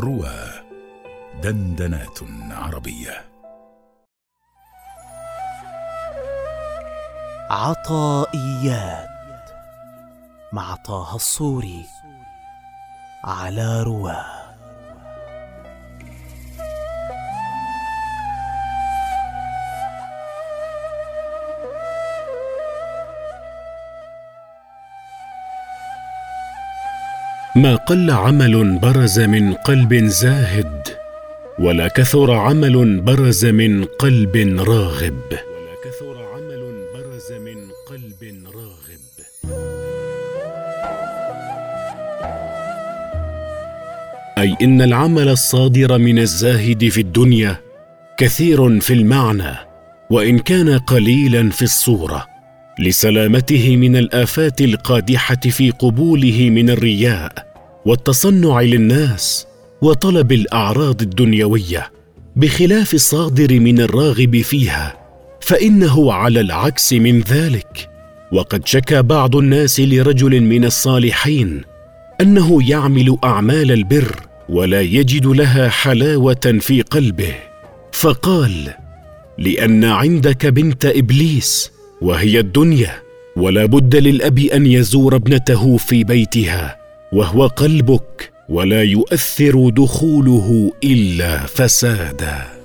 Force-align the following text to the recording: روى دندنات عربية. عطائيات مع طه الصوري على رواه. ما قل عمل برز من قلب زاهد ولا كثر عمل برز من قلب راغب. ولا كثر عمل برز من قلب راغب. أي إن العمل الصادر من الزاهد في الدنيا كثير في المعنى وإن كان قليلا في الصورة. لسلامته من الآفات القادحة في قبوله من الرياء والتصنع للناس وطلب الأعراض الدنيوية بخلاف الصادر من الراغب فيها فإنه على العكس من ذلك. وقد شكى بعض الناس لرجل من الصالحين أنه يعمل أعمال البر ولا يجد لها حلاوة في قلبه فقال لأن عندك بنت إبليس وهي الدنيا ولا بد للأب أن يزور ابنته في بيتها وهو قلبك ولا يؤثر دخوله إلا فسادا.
روى 0.00 0.62
دندنات 1.42 2.18
عربية. 2.50 3.24
عطائيات 7.50 9.08
مع 10.52 10.74
طه 10.74 11.16
الصوري 11.16 11.86
على 13.24 13.82
رواه. 13.82 14.41
ما 27.56 27.76
قل 27.76 28.10
عمل 28.10 28.78
برز 28.78 29.20
من 29.20 29.52
قلب 29.52 29.94
زاهد 29.94 30.88
ولا 31.58 31.88
كثر 31.88 32.32
عمل 32.34 33.00
برز 33.00 33.44
من 33.46 33.84
قلب 33.84 34.36
راغب. 34.58 35.20
ولا 35.32 35.74
كثر 35.84 36.24
عمل 36.34 36.84
برز 36.94 37.32
من 37.32 37.56
قلب 37.88 38.44
راغب. 38.54 39.02
أي 44.38 44.56
إن 44.62 44.82
العمل 44.82 45.28
الصادر 45.28 45.98
من 45.98 46.18
الزاهد 46.18 46.88
في 46.88 47.00
الدنيا 47.00 47.56
كثير 48.16 48.80
في 48.80 48.92
المعنى 48.92 49.54
وإن 50.10 50.38
كان 50.38 50.78
قليلا 50.78 51.50
في 51.50 51.62
الصورة. 51.62 52.31
لسلامته 52.78 53.76
من 53.76 53.96
الآفات 53.96 54.60
القادحة 54.60 55.36
في 55.36 55.70
قبوله 55.70 56.50
من 56.50 56.70
الرياء 56.70 57.32
والتصنع 57.86 58.60
للناس 58.60 59.46
وطلب 59.82 60.32
الأعراض 60.32 61.02
الدنيوية 61.02 61.90
بخلاف 62.36 62.94
الصادر 62.94 63.60
من 63.60 63.80
الراغب 63.80 64.40
فيها 64.40 64.94
فإنه 65.40 66.12
على 66.12 66.40
العكس 66.40 66.92
من 66.92 67.20
ذلك. 67.20 67.88
وقد 68.32 68.66
شكى 68.66 69.02
بعض 69.02 69.36
الناس 69.36 69.80
لرجل 69.80 70.40
من 70.40 70.64
الصالحين 70.64 71.62
أنه 72.20 72.70
يعمل 72.70 73.16
أعمال 73.24 73.72
البر 73.72 74.16
ولا 74.48 74.80
يجد 74.80 75.26
لها 75.26 75.68
حلاوة 75.68 76.58
في 76.60 76.82
قلبه 76.82 77.34
فقال 77.92 78.74
لأن 79.38 79.84
عندك 79.84 80.46
بنت 80.46 80.84
إبليس 80.84 81.70
وهي 82.02 82.38
الدنيا 82.40 83.02
ولا 83.36 83.66
بد 83.66 83.96
للأب 83.96 84.38
أن 84.38 84.66
يزور 84.66 85.16
ابنته 85.16 85.76
في 85.76 86.04
بيتها 86.04 86.76
وهو 87.12 87.46
قلبك 87.46 88.32
ولا 88.48 88.82
يؤثر 88.82 89.70
دخوله 89.70 90.72
إلا 90.84 91.46
فسادا. 91.46 92.61